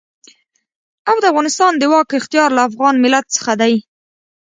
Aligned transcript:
او 1.09 1.15
د 1.21 1.25
افغانستان 1.31 1.71
د 1.77 1.83
واک 1.91 2.09
اختيار 2.19 2.49
له 2.57 2.61
افغان 2.69 2.95
ملت 3.03 3.25
څخه 3.35 3.53
دی. 3.61 3.73